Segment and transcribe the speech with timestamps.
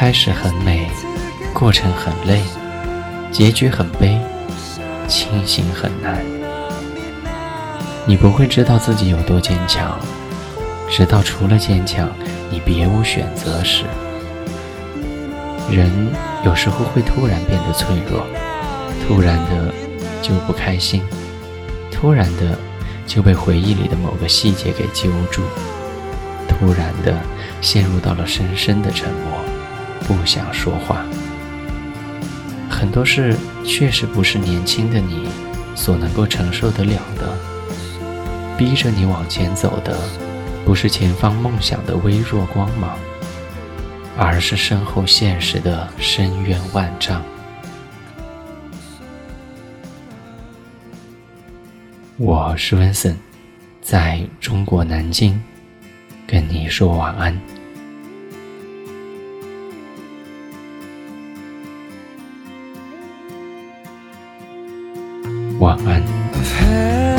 [0.00, 0.88] 开始很美，
[1.52, 2.40] 过程很累，
[3.32, 4.16] 结局很悲，
[5.08, 6.24] 清醒很难。
[8.06, 9.98] 你不会知道自己有多坚强，
[10.88, 12.08] 直到除了坚强，
[12.48, 13.86] 你别无选择时。
[15.68, 15.90] 人
[16.44, 18.24] 有时候会突然变得脆弱，
[19.04, 19.74] 突然的
[20.22, 21.02] 就不开心，
[21.90, 22.56] 突然的
[23.04, 25.42] 就被回忆里的某个细节给揪住，
[26.46, 27.16] 突然的
[27.60, 29.32] 陷入到了深深的沉默，
[30.08, 31.04] 不想说话。
[32.68, 35.28] 很多事确实不是年轻的你
[35.76, 37.38] 所能够承受得了的，
[38.56, 39.96] 逼着你往前走的，
[40.64, 42.98] 不是前方梦想的微弱光芒。
[44.20, 47.22] 而是身后现实的深渊万丈。
[52.16, 53.16] 我是温森，
[53.80, 55.40] 在中国南京，
[56.26, 57.40] 跟你说晚安。
[65.58, 67.17] 晚安。